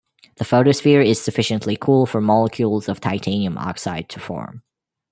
The 0.37 0.45
photosphere 0.45 1.01
is 1.01 1.21
sufficiently 1.21 1.77
cool 1.79 2.07
for 2.07 2.21
molecules 2.21 2.89
of 2.89 2.99
titanium 2.99 3.55
oxide 3.55 4.09
to 4.09 4.19
form. 4.19 4.63